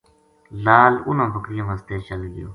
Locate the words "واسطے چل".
1.69-2.21